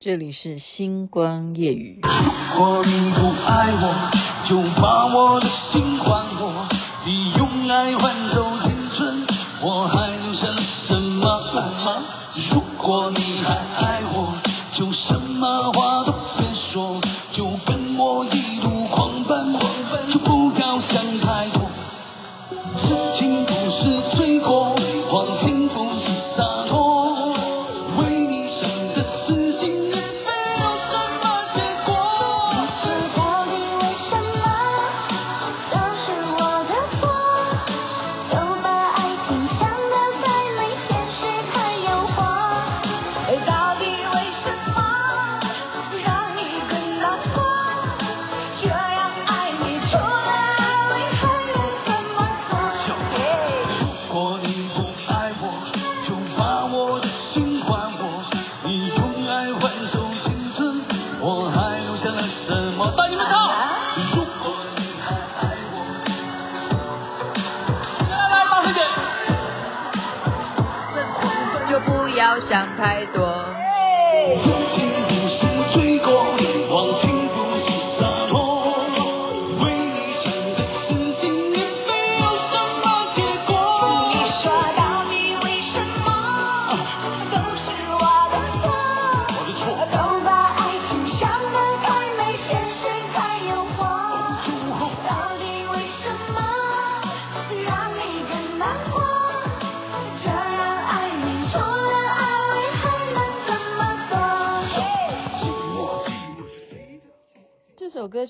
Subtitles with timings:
[0.00, 1.98] 这里是星光夜雨。
[2.54, 4.10] 如果你不爱我，
[4.48, 6.27] 就把我的心还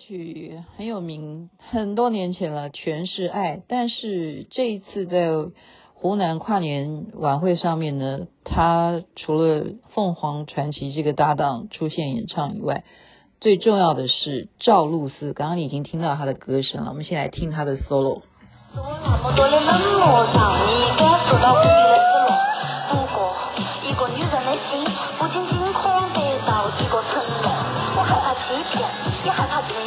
[0.09, 3.57] 曲很有名，很多年前了，《全是爱》。
[3.69, 5.29] 但是这一次在
[5.93, 12.85] 湖南跨年晚会上面呢，他除了凤凰传奇这个搭档出现演唱以外，
[13.39, 15.35] 最重要的是赵露思。
[15.35, 18.23] 刚刚已经听到他的歌声了，我们先来听他的 solo。
[18.73, 18.89] 是不
[29.75, 29.78] 是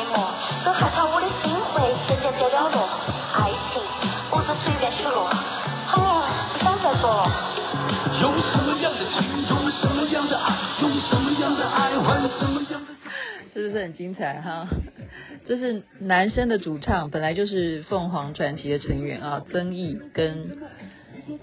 [13.84, 14.68] 很精彩哈？
[15.46, 20.58] 这是男生的主唱，本来就是凤凰传奇的成员啊，曾毅跟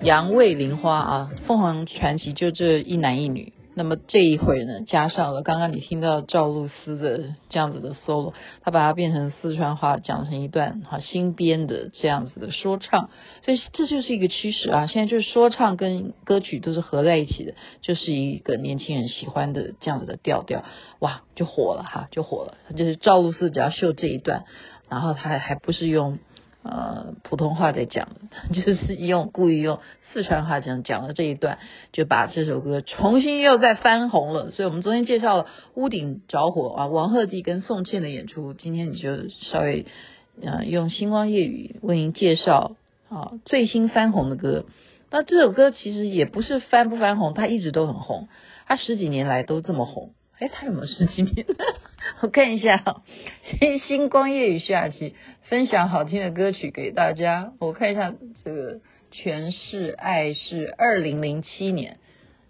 [0.00, 3.52] 杨魏玲花啊，凤凰传奇就这一男一女。
[3.78, 13.08] 那么这一回呢，加上了刚刚你听到赵露思的这样子的 solo，他把它变成四川话，讲成一段哈新编的这样子的说唱，
[13.44, 14.88] 所以这就是一个趋势啊。
[14.88, 20.64] 现在就是说唱跟歌曲都是合在一起的，就是一个年轻人喜欢的这样子的调调，
[20.98, 22.56] 哇，就火了哈，就火了。
[22.76, 24.42] 就是赵露思只要秀这一段，
[24.88, 26.18] 然后他还不是用。
[26.62, 28.08] 呃，普通话在讲，
[28.52, 29.80] 就是用故意用
[30.12, 31.58] 四川话讲讲了这一段，
[31.92, 34.50] 就把这首歌重新又再翻红了。
[34.50, 39.86] 所以我们昨天介绍了《屋顶着火》啊，王鹤棣跟宋茜的演出，今天你就稍微
[40.42, 42.76] 呃用星光夜雨为您介绍
[43.08, 44.66] 啊最新翻红的歌。
[45.10, 48.28] 那这首歌其实也不是翻不翻红，它一直都很红，
[48.66, 50.12] 它十几年来都这么红。
[50.38, 51.46] 哎，他有没有十几年？
[52.22, 53.02] 我看一下，
[53.58, 57.52] 星 星光夜雨下期分享好听的歌曲给大家。
[57.58, 58.14] 我看一下
[58.44, 58.74] 这个
[59.10, 61.98] 《全是爱》是二零零七年，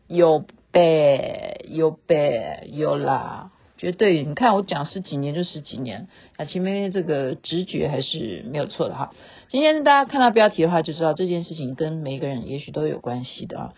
[0.06, 4.24] 有呗有呗有啦，绝对！
[4.24, 9.12] 你看我讲十几年就十几年，啊，前面这个直觉还是没有错的哈。
[9.48, 13.72] 今天大家看到标题的话，就知道这件事情跟每一个人也许都有关系的啊。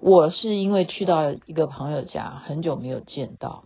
[0.00, 3.64] 我是因为去到一个朋友家，很久没有见到，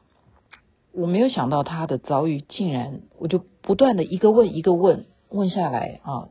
[0.97, 6.29] 我没有想到他的遭遇，竟然我就不断的一个问一个问问下来啊，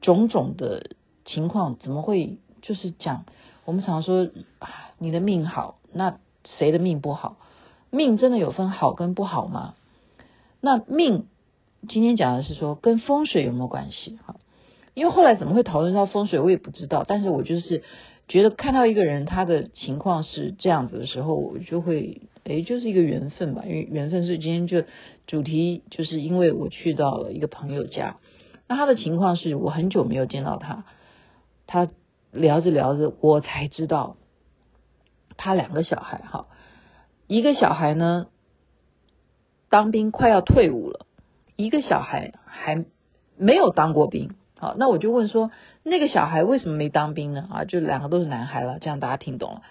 [0.00, 0.90] 种种的
[1.24, 3.24] 情况怎么会就是讲，
[3.64, 4.28] 我们常说
[4.58, 7.36] 啊，你的命好，那谁的命不好？
[7.90, 9.74] 命真的有分好跟不好吗？
[10.60, 11.26] 那命
[11.88, 14.18] 今天讲的是说跟风水有没有关系？
[14.26, 14.36] 哈，
[14.92, 17.82] 因为后来怎么会讨论到风水，我也不知道，但是我就是。
[18.26, 23.62] 觉得看到一个人他的情况是这样子的时候，我就会诶，就是一个缘分吧。
[23.64, 24.86] 因为缘分是今天就
[25.26, 28.16] 主题，就是因为我去到了一个朋友家，
[28.68, 30.84] 那他的情况是我很久没有见到他，
[31.66, 31.88] 他
[32.30, 34.16] 聊着聊着，我才知道
[35.36, 36.46] 他两个小孩哈，
[37.26, 38.26] 一个小孩呢
[39.70, 41.06] 当兵快要退伍了，
[41.56, 42.84] 一个小孩还
[43.36, 44.34] 没有当过兵。
[44.56, 45.50] 好，那我就问说，
[45.82, 47.48] 那个小孩为什么没当兵呢？
[47.50, 49.62] 啊，就两个都是男孩了，这样大家听懂了。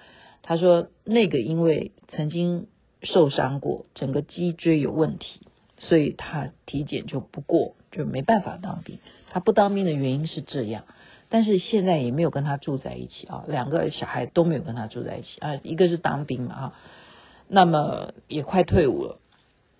[0.44, 2.68] 他说那个因为曾经
[3.02, 5.40] 受伤过，整个脊椎有问题，
[5.78, 9.00] 所以他体检就不过，就没办法当兵。
[9.30, 10.84] 他不当兵的原因是这样，
[11.30, 16.80] 但是现在也没有跟他住在一起啊，两个小孩都没有跟他住在一起啊，一个是当兵嘛啊，
[17.48, 19.20] 那么也快退伍了。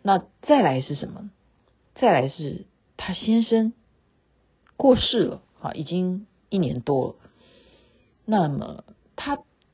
[0.02, 1.30] 那再来是什么？
[1.96, 2.66] 再来是
[2.98, 3.74] 他先生
[4.76, 7.16] 过世了啊，已经一年多了。
[8.26, 8.84] 那么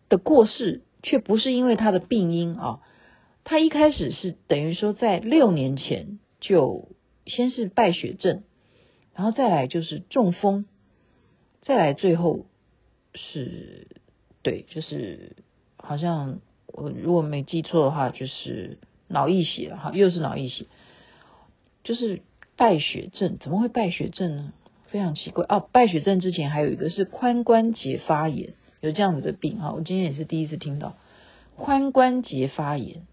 [0.09, 2.79] 的过世却不是因为他的病因啊，
[3.43, 6.89] 他一开始是等于说在六年前就
[7.25, 8.43] 先是败血症，
[9.15, 10.65] 然后再来就是中风，
[11.61, 12.47] 再来最后
[13.13, 13.87] 是，
[14.41, 15.35] 对，就是
[15.77, 18.77] 好像我如果没记错的话，就是
[19.07, 20.65] 脑溢血哈，又是脑溢血，
[21.83, 22.21] 就是
[22.55, 24.53] 败血症，怎么会败血症呢？
[24.87, 30.95] 非常奇怪哦，败血症之前还有一个是髋关节发炎，有这样子的病哈，我今天也是第一次听到
[31.57, 33.07] 髋关节发炎，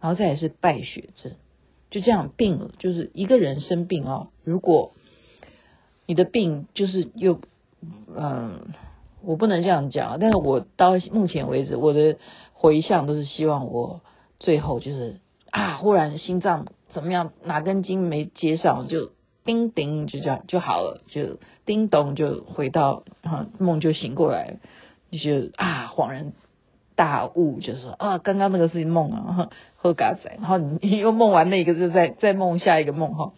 [0.00, 1.32] 然后再也是败血症，
[1.90, 4.92] 就这样病了，就是一个人生病啊，如果
[6.06, 7.40] 你的病就是又
[8.16, 8.74] 嗯，
[9.22, 12.16] 我不能这样讲，但是我到目前为止我的
[12.52, 14.00] 回向都是希望我
[14.38, 15.20] 最后就是
[15.50, 19.10] 啊，忽然心脏怎么样，哪根筋没接上就。
[19.46, 21.36] 叮叮，就这样就好了，就
[21.66, 24.56] 叮咚就回到哈梦就醒过来了，
[25.16, 26.32] 就觉得啊恍然
[26.96, 33.32] 大悟，就说啊刚刚那个是梦啊， 喝咖仔，然后 你又梦完那个，就再再梦下一个梦哈。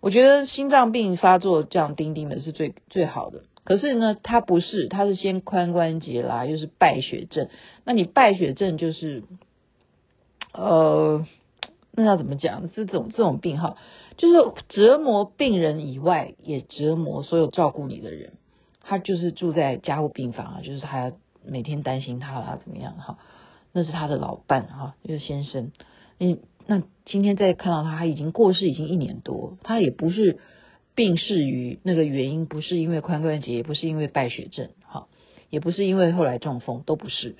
[0.00, 7.48] 我觉得心脏病发作这样叮叮的是最最好的，可是呢，它不是，它是先髋关节啦，又是败血症。
[7.84, 9.24] 那你败血症就是
[10.52, 11.26] 呃，
[11.92, 12.70] 那要怎么讲？
[12.74, 13.76] 这种这种病哈。
[14.16, 14.36] 就是
[14.68, 18.32] 折磨病人以外，也折磨所有照顾你的人。
[18.90, 21.12] 他就是住在加护病房啊，就是他
[21.46, 23.18] 每天担心他啊，怎么样哈？
[23.70, 25.70] 那是他的老伴哈，就是先生。
[26.18, 30.40] 嗯，那今天再看到他，他已经过世已经一年多，他也不是
[30.96, 35.06] 病逝于那个原因，不是因为髋关节，也不是因为败血症哈，
[35.50, 37.36] 也不是因为后来中风，都不是。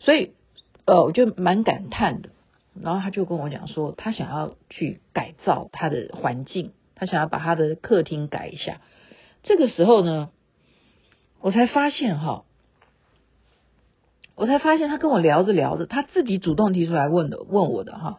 [0.00, 0.32] 所以
[0.86, 2.30] 呃，我就蛮感叹的。
[2.82, 8.80] 然后他就跟我讲说，他想要去改造他的环境，他想要把他的客厅改一下。
[9.44, 10.30] 这个时候呢，
[11.40, 12.44] 我才发现哈，
[14.34, 18.18] 我才发现他跟我聊着聊着，他自己主动提出来问的，问我的哈，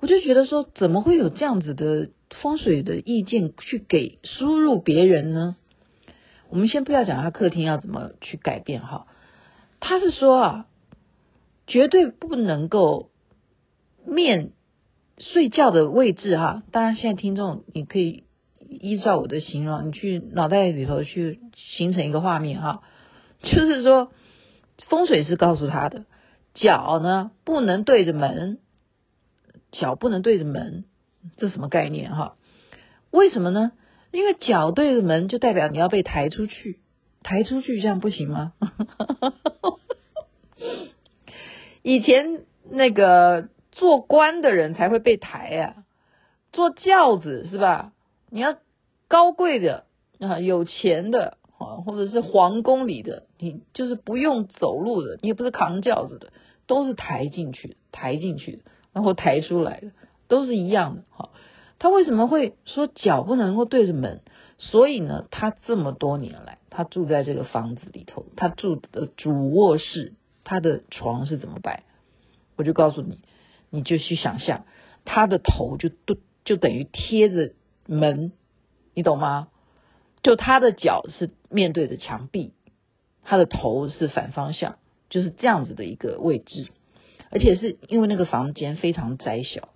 [0.00, 2.10] 我就觉得说，怎么会有这样子的
[2.42, 5.56] 风水的意见去给输入别人呢？
[6.48, 9.06] 我们先不要讲他客厅要怎么去改变哈，
[9.80, 10.66] 他是说啊，
[11.66, 13.08] 绝对不能够。
[14.06, 14.52] 面
[15.18, 18.24] 睡觉的位置哈，当然现在听众你可以
[18.70, 22.82] 依照我的形容，你去脑袋里头去形成一个画面哈，
[23.42, 24.12] 就是说
[24.88, 26.04] 风水是告诉他的
[26.54, 28.58] 脚呢不能对着门，
[29.72, 30.84] 脚不能对着门，
[31.36, 32.36] 这什么概念哈？
[33.10, 33.72] 为什么呢？
[34.12, 36.78] 因为脚对着门就代表你要被抬出去，
[37.22, 38.52] 抬出去这样不行吗？
[41.82, 43.48] 以前那个。
[43.72, 45.84] 做官的人才会被抬啊，
[46.52, 47.92] 坐轿子是吧？
[48.30, 48.56] 你要
[49.08, 49.84] 高贵的
[50.18, 56.32] 啊，有钱的啊，或者是皇宫里的，你就是不用走路的，你也不是扛轿子的，
[56.66, 58.62] 都是抬进去，抬进去，
[58.92, 59.90] 然后抬出来的，
[60.28, 61.02] 都是一样的。
[61.10, 61.30] 哈，
[61.78, 64.22] 他为什么会说脚不能够对着门？
[64.58, 70.14] 所以呢，他这么多年来，他住在这个房子里头，他住的主卧室，
[70.44, 71.84] 他的床是怎么摆？
[72.56, 73.18] 我就告诉你。
[73.72, 74.64] 你就去想象，
[75.04, 77.52] 他的头就都就等于贴着
[77.90, 78.32] 门，
[78.94, 79.48] 你懂吗？
[80.22, 82.52] 就他的脚是面对着墙壁，
[83.24, 84.76] 他的头是反方向，
[85.08, 86.68] 就是这样子的一个位置。
[87.30, 89.68] 而且是因为那个房间非常窄小，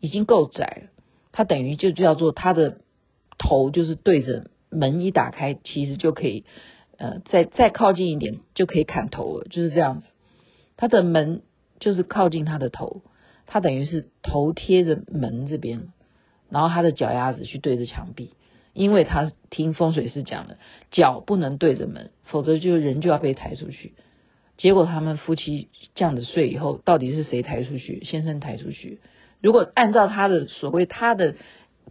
[0.00, 0.88] 已经够窄了，
[1.32, 2.80] 他等于就叫做他的
[3.38, 6.44] 头就是对着门，一打开其实就可以，
[6.96, 10.06] 呃，再再靠近一点就可以砍头了，就是这样子。
[10.76, 11.42] 他的门。
[11.80, 13.02] 就是靠近他的头，
[13.46, 15.92] 他等于是头贴着门这边，
[16.50, 18.32] 然后他的脚丫子去对着墙壁，
[18.72, 20.58] 因为他听风水师讲的，
[20.90, 23.94] 脚不能对着门，否则就人就要被抬出去。
[24.56, 28.04] 结果他们夫妻这样子睡以后，到底是谁抬出去？
[28.04, 29.00] 先生抬出去。
[29.40, 31.36] 如果按照他的所谓他的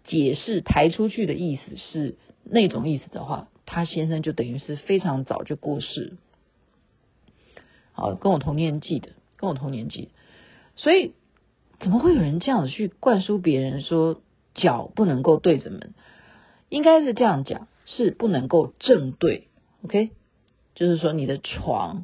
[0.03, 6.13] 解释，抬出去的意思是那种意思的话，他先生就等于是非常早就过世。
[7.91, 9.09] 好，跟我同年纪的。
[9.39, 10.09] 跟我同年纪，
[10.75, 11.13] 所以
[11.79, 14.19] 怎么会有人这样子去灌输别人说
[14.57, 15.93] 脚不能够对着门？
[16.67, 19.47] 应该是这样讲，是不能够正对。
[19.85, 20.09] OK，
[20.75, 22.03] 就是说你的床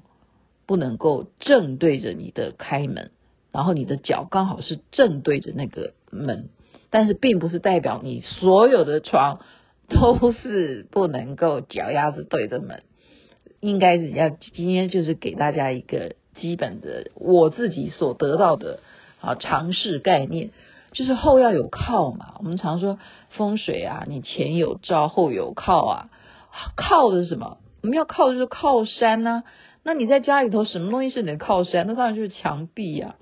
[0.65, 3.11] 不能够正对着你的开门，
[3.51, 6.47] 然后你的脚刚好是正对着那个门，
[6.89, 9.41] 但是并不是代表你所有的床
[9.89, 12.83] 都是不能够脚丫子对着门。
[13.59, 18.79] 应该是要今天就是给大家一个基本的我自己所得到的
[19.19, 20.51] 啊尝试概念，
[20.93, 22.35] 就是后要有靠嘛。
[22.39, 22.99] 我们常说
[23.31, 26.09] 风水啊，你前有照后有靠啊，
[26.75, 27.57] 靠的是什么？
[27.81, 29.43] 我们要靠的是靠山呐。
[29.83, 31.85] 那你在家里头什么东西是你的靠山？
[31.87, 33.15] 那当然就是墙壁呀。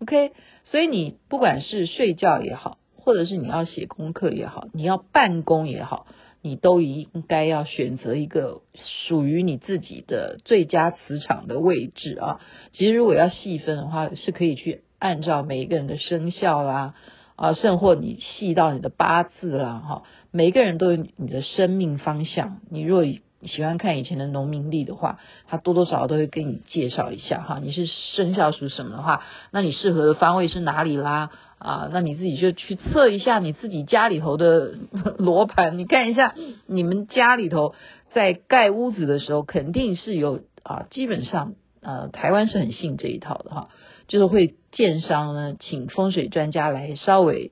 [0.00, 0.32] OK，
[0.64, 6.06] 所以你不管是睡觉也好，或者是你要写功课也好，你要办公也好。
[6.42, 12.40] 你都应该要选择一个属于你自己的最佳磁场的位置啊。
[12.72, 16.94] 其实如果要细分的话，是可以去按照每一个人的生肖啦，
[17.34, 22.58] 啊，甚或你细到你的八字啦，哈，每一个人都有你的生命方向。
[22.70, 23.04] 你如果
[23.42, 27.58] 喜欢看以前的农民历的话，他多多少少都会给你介绍一下哈。
[27.62, 31.30] 你是生肖属什么的话，那你适合的方位是哪里啦？
[31.58, 34.74] 啊，那你自己就去测一下你自己家里头的
[35.16, 36.34] 罗盘，你看一下
[36.66, 37.74] 你们家里头
[38.12, 43.68] 在盖屋子的时候，肯定是有啊，基本上呃，台湾是很信这一套的哈，
[44.10, 47.50] 就是会建商呢请风水专家来稍微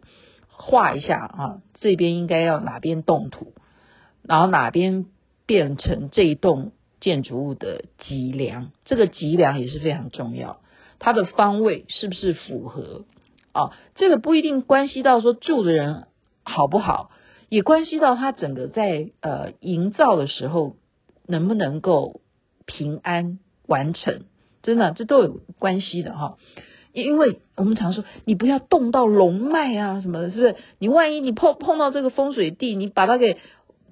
[0.50, 3.54] 画一下啊，这边应该要哪边动土，
[4.22, 5.06] 然后哪边。
[5.48, 10.60] 变成这一栋建筑物的脊梁，这个脊梁也是非常重要。
[10.98, 13.06] 它的方位是不是符合？
[13.52, 16.06] 啊，这个不一定关系到说住的人
[16.42, 17.10] 好不好，
[17.48, 20.76] 也关系到他整个在呃营造的时候
[21.26, 22.20] 能不能够
[22.66, 24.24] 平安完成。
[24.62, 26.36] 真的，这都有关系的哈。
[26.92, 30.56] 因为我们常说，你不要动到龙脉啊什么的，是不是？
[30.78, 33.38] 你万一你碰碰到这个风水地，你把它给。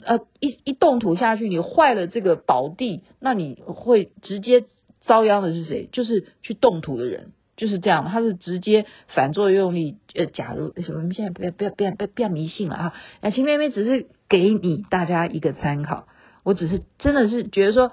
[0.04, 4.66] 呃，一一动土下去，你坏了这个宝地，那你会直接
[5.00, 5.88] 遭殃的是谁？
[5.90, 8.04] 就是去动土的人，就是这样。
[8.04, 9.96] 他是直接反作用力。
[10.14, 12.94] 呃，假如什么，我们现在不要不要不要不要迷信了啊！
[13.22, 16.06] 雅琪妹妹只是给你大家一个参考，
[16.44, 17.90] 我只是真的是觉得说，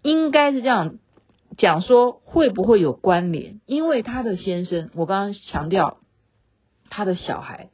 [0.00, 0.96] 应该是这样
[1.56, 3.60] 讲说，会不会有关联？
[3.66, 5.98] 因为他的先生，我刚刚强调
[6.90, 7.70] 他的小孩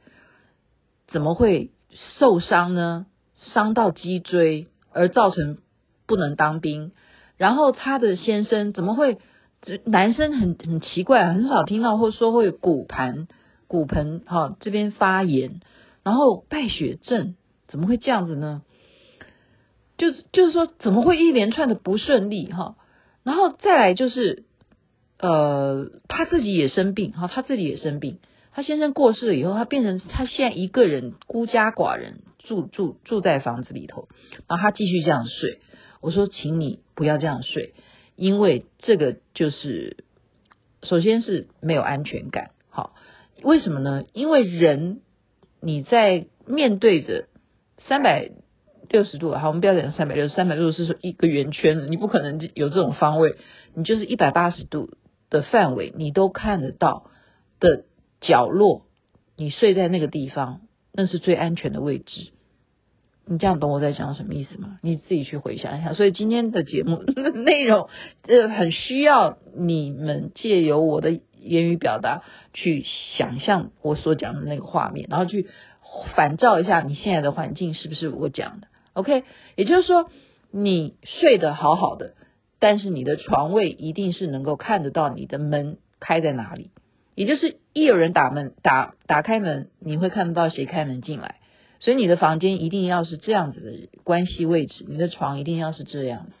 [1.07, 1.71] 怎么会？
[2.19, 5.57] 受伤呢，伤到脊椎而造成
[6.05, 6.91] 不能当兵，
[7.35, 9.17] 然后他的先生怎么会？
[9.85, 13.27] 男生很很奇怪，很少听到或说会骨盘
[13.65, 15.61] 骨盆哈这边发炎，
[16.03, 17.33] 然后败血症，
[17.67, 18.61] 怎么会这样子呢？
[19.97, 22.75] 就是就是说怎么会一连串的不顺利哈？
[23.29, 24.43] 然后再来就是
[25.19, 28.17] 呃他自己也生病哈，他自己也生病。
[28.51, 34.09] 他先生过世了以后，他变成他现在一个人孤家寡人住住住在房子里头，
[34.47, 35.59] 然后他继续这样睡。
[36.01, 37.75] 我说，请你不要这样睡，
[38.15, 39.97] 因为这个就是
[40.81, 42.49] 首先是没有安全感。
[42.71, 42.95] 好，
[43.43, 44.05] 为什么呢？
[44.13, 45.01] 因为人
[45.61, 47.27] 你在面对着
[47.77, 48.31] 三百
[48.89, 53.35] 六十度，好，我们不要讲三百六十，三百六十是一个圆圈，你不可能有这种方位，
[53.73, 54.91] 你就是一百八十度
[55.29, 57.09] 的范围，你都看得到
[57.59, 57.85] 的。
[58.21, 58.81] 角落，
[59.37, 60.59] 你睡在那个地方，
[60.91, 62.31] 那是最安全的位置。
[63.25, 64.77] 你这样懂我在讲什么意思吗？
[64.81, 65.93] 你自己去回想一下。
[65.93, 66.97] 所以今天的节目
[67.45, 67.87] 内容，
[68.23, 72.83] 呃，很需要你们借由我的言语表达，去
[73.17, 75.47] 想象我所讲的那个画面，然后去
[76.13, 78.67] 反照一下你现在的环境是不是我讲的。
[78.99, 79.23] OK，
[79.55, 80.09] 也就是说，
[80.51, 82.15] 你睡得好好的，
[82.59, 86.71] 但是你的床位一定是能够看得到你的门开在哪里。
[87.15, 91.35] 也就是一有人打门打打开门，你会看得到谁开门进来，
[91.79, 96.31] 所以你的房间一定要是这样子的关系位置，你的床一定要是这样子，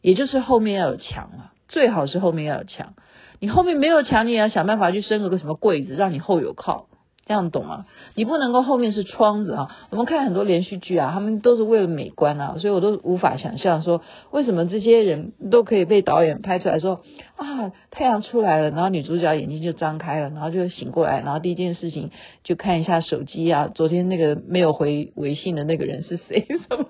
[0.00, 2.94] 也就是后面要有墙啊，最好是后面要有墙，
[3.38, 6.88] 你后面没有墙，你也要想办法去升个个什么柜子，让你后有靠。
[7.26, 7.86] 这样懂吗？
[8.14, 9.76] 你不能够后面是窗子啊！
[9.90, 17.02] 我们看很多连续剧啊，他们都是为了美观啊，所以我都无法想象说为什么这些人都可以被导演拍出来说
[17.34, 22.12] 啊，太阳出来了，然后女主角眼睛就张开了，然后就醒过来，然后第一件事情
[22.44, 26.46] 就看一下手机啊，昨天那个没有回微信的那个人是谁？
[26.48, 26.86] 什么？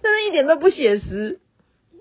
[0.00, 1.40] 但是一点都不写实，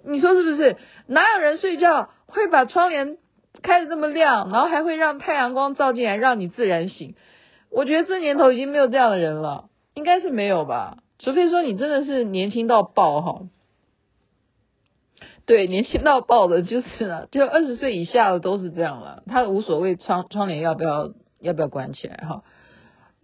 [0.06, 0.78] 你说是不是？
[1.08, 3.18] 哪有人睡觉会把窗帘？
[3.62, 7.16] 开得这么亮，然后还会让太阳光照进来，让你自然醒。
[7.70, 11.00] 我觉得这年头已经没有这样的人了，应该是没有吧？
[11.20, 13.42] 除非说你真的是年轻到爆哈。
[15.46, 19.24] 对，年轻到爆的就是，就二十岁以下的都是这样了。
[19.28, 22.44] 他无所谓窗窗帘要不要要不要关起来哈。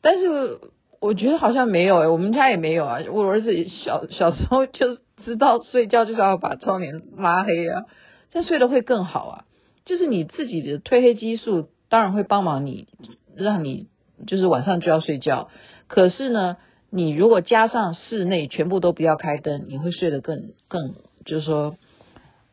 [0.01, 0.59] 但是
[1.01, 2.99] 我觉得好像没有诶，我们家也没有啊。
[3.11, 7.83] 我儿子小小时候就知道睡觉就是要把窗帘拉黑啊，
[8.29, 9.45] 这样睡得会更好啊。
[9.85, 12.87] 就是你自己的褪黑激素当然会帮忙你，
[13.35, 13.87] 让你
[14.27, 15.49] 就是晚上就要睡觉。
[15.87, 16.57] 可是呢，
[16.89, 21.75] 你如果加上室内全部都不要开灯，你会睡得更更就是说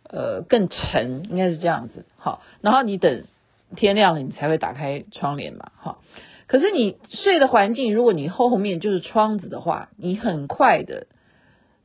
[0.03, 2.05] 呃更沉，应该是这样子。
[2.17, 3.25] 好，然后你等
[3.77, 5.71] 天亮了，你才会打开窗帘嘛。
[5.77, 6.03] 好，
[6.49, 11.07] 可是你睡的环境，如果你后面就是窗子的话，你很快的，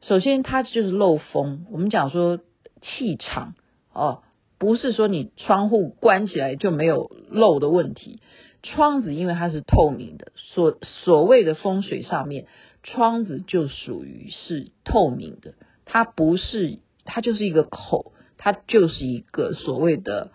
[0.01, 1.67] 首先它就是漏风。
[1.71, 2.39] 我们讲说
[2.81, 3.53] 气场
[3.93, 4.23] 哦。
[4.57, 8.19] 不是说你窗户关起来就没有漏的问题，
[8.63, 12.47] 窗子因为它是透明的，所所谓的风水上面，
[12.83, 15.53] 窗子就属于是透明的，
[15.85, 20.31] 它不是，它就是一个口，它就是一个所谓的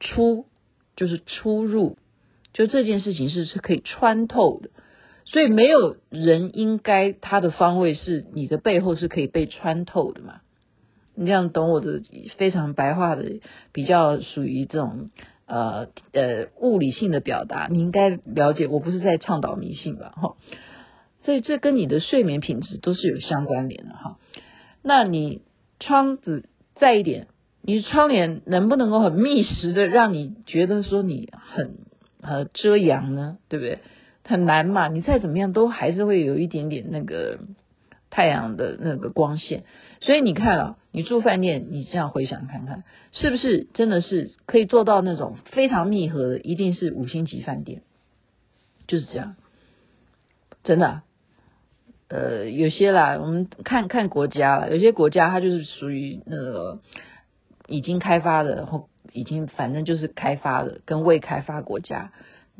[0.00, 0.46] 出，
[0.96, 1.98] 就是出入，
[2.52, 4.70] 就这件事情是是可以穿透的，
[5.24, 10.40] 所以没有人应该他的方位是你的背后是可以被穿透的嘛。
[11.18, 12.00] 你这样懂我的
[12.36, 13.40] 非常白话的，
[13.72, 15.10] 比较属于这种
[15.46, 20.12] 呃呃物理性的表达，你应该了解，我不是在倡导迷信吧？
[20.14, 20.36] 哈，
[21.24, 24.18] 所以这跟你的睡眠品质都是有相关联的哈。
[24.80, 25.42] 那你
[25.80, 27.26] 窗子再一点，
[27.62, 31.78] 你窗帘能不能够很密实的让你觉得说你很
[32.20, 33.38] 呃遮阳呢？
[33.48, 33.80] 对不对？
[34.24, 37.40] 很难嘛，你再怎么样都还是会有一点点那个。
[38.10, 39.64] 太阳的那个光线，
[40.00, 46.38] 所以你看啊，你住饭店，你这样回想看看，是不是真的是可以做到那种非常密合的？
[46.38, 47.82] 一定是五星级饭店，
[48.86, 49.36] 就是这样，
[50.62, 51.02] 真的。
[52.08, 56.80] 呃，有些啦，我们看看国家啦，有些国家它就是属于那个
[57.66, 62.10] 已经开发的，或已经反正就是开发的，跟未开发国家。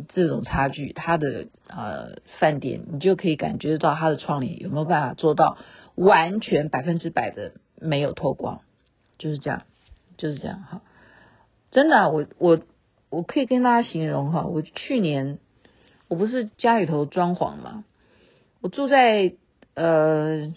[0.09, 5.59] 这种差距，它的呃饭点，你就可以感觉到它的窗帘有没有办法做到
[5.97, 8.61] 完全百分之百的没有透光，
[9.19, 9.63] 就是这样，
[10.17, 10.83] 就是这样哈。
[11.71, 12.61] 真的，我我
[13.11, 15.39] 我可以跟大家形容哈，我去年
[16.07, 17.85] 我不是家里头装潢嘛，
[18.61, 19.35] 我住在
[19.75, 20.55] 呃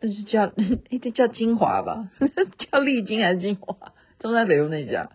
[0.00, 0.50] 那是叫
[0.90, 2.10] 那个叫金华吧，
[2.70, 3.92] 叫丽晶还是金华？
[4.18, 5.10] 中山北路那家，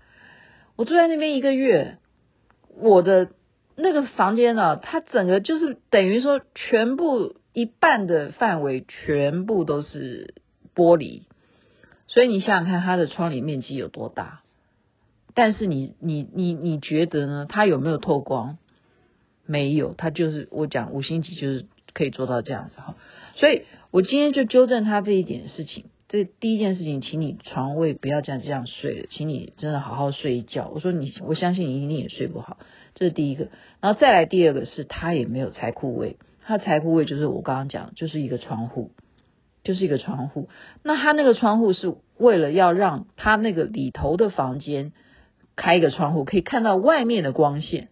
[0.75, 1.97] 我住在那边一个月。
[2.81, 3.29] 我的
[3.75, 10.33] 那个房间呢，它整个就是等于说，全部一半的范围全部都是
[10.75, 11.23] 玻璃，
[12.07, 14.41] 所以你想想看，它的窗帘面积有多大？
[15.33, 17.45] 但是你你你你觉得呢？
[17.47, 18.57] 它有没有透光？
[19.45, 22.95] 没有，它就是我讲五星级就是可以做到这样子哈。
[23.35, 25.85] 所以我今天就纠正他这一点事情。
[26.11, 30.69] 这第一件事情，请你床位不要这样这样睡了，请你真的好好睡一觉。
[30.75, 32.57] 我说你，我相信你一定也睡不好，
[32.95, 33.47] 这是第一个。
[33.79, 38.91] 然后再来第二个是，他也没有财库位，他财库位就是我刚刚讲，就是一个窗户，
[39.63, 40.49] 就是一个窗户。
[40.83, 44.91] 那他那个窗户是为了要让他那个里头的房间
[45.55, 47.87] 开一个窗户，可以看到外面的光线。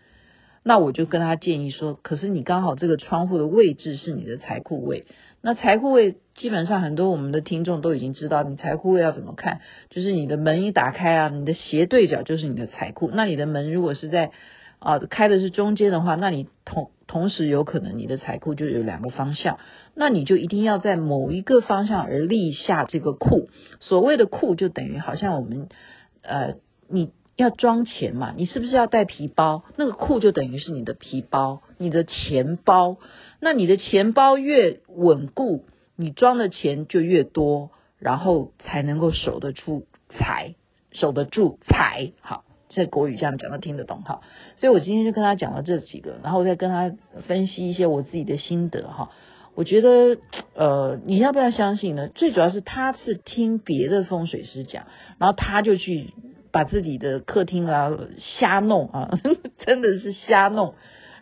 [0.63, 5.06] 那我就跟他建议说，可是你刚好这个窗户的位置是你的财库位。
[5.41, 13.10] 那财库位基本上很多我们的听众都已经知道，你财库位要怎么看，就是你的门一打开啊，你的斜对角就是你的财库。
[13.13, 14.32] 那你的门如果是在
[14.80, 19.60] 啊开的是中间的话，那你同同时有可能你的财库就有两个方向，
[19.95, 23.48] 那你就一定要在某一个方向而立下这个库。
[23.80, 25.69] 所谓的库就等于好像我们
[26.22, 26.56] 呃
[26.89, 27.12] 你。
[27.43, 28.34] 要装钱嘛？
[28.36, 29.63] 你是不是要带皮包？
[29.78, 32.97] 那个裤就等于是你的皮包，你的钱包。
[33.39, 40.56] 那你的钱包越稳固，你装的钱就越多，然后才能够守得住财，
[40.91, 42.12] 守得住财。
[42.21, 44.21] 好，这国语这样讲，他听得懂哈。
[44.58, 46.93] 所以我今天就跟他讲了这几个，然后再跟他
[47.28, 49.12] 分析一些我自己的心得哈。
[49.56, 50.17] 我觉得
[50.56, 52.08] 呃，你要不要相信呢？
[52.10, 54.86] 最主要是他是听别的风水师讲，
[55.17, 56.13] 然后他就去。
[56.51, 59.19] 把自己的客厅啊瞎弄啊，
[59.59, 60.73] 真的是瞎弄，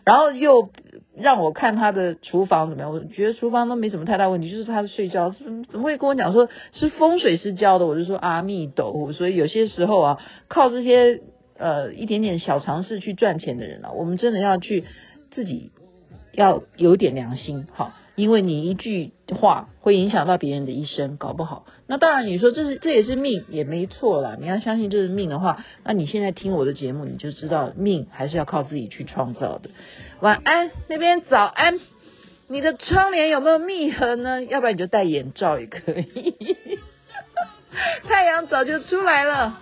[0.04, 0.70] 然后又
[1.16, 2.90] 让我看他的厨房怎么样？
[2.90, 7.86] 我觉得厨房都没什么太大问题，就是他睡觉怎么怎么会跟我讲说是风水师教的？
[7.86, 9.12] 我就说阿弥陀佛。
[9.12, 11.20] 所以有些时候啊，靠这些
[11.58, 14.84] 呃一点点小尝试去赚钱的人啊，我们真的要去
[15.32, 15.72] 自己
[16.32, 17.92] 要有点良心，好。
[18.18, 21.66] 因为你一句话会影响到别人的一生，搞不好。
[21.86, 24.36] 那当然，你说这是这也是命，也没错啦。
[24.40, 29.70] 你要相信这是命的话，那你现在听我的节目，你就知道命还是要靠自己去创造的。
[30.20, 31.78] 晚安，那边早安。
[32.48, 34.42] 你的窗帘有没有密合呢？
[34.42, 36.34] 要不然你就戴眼罩也可以。
[38.08, 39.60] 太阳早就出来了。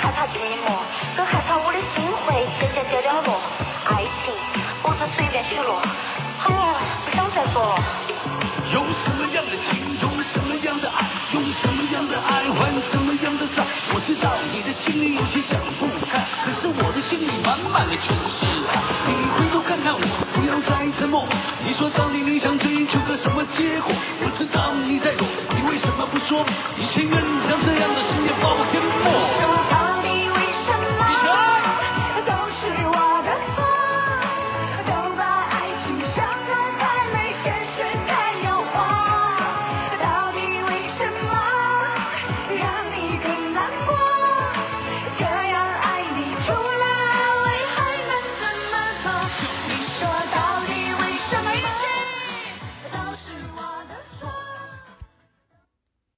[0.00, 0.78] 害怕寂寞，
[1.16, 3.40] 更害怕我的心会渐渐的凋落。
[3.90, 4.32] 爱情
[4.82, 5.82] 不是随便许诺，
[6.38, 7.74] 好了，不想再说了。
[8.72, 13.64] 用什么样的情，用什么样的爱，用什么样的爱换什么样的债？
[13.94, 18.78] 我知道你的心里有些想不开，可是我的心里满满的全是爱。
[19.08, 21.26] 你回头看看我，不要再沉默。
[21.66, 23.90] 你说到底你想追求个什么结果？
[24.20, 26.44] 我知道你在躲，你为什么不说？
[26.76, 27.27] 你情愿。